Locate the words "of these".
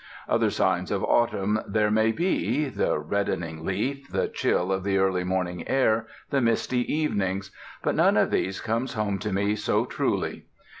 8.17-8.61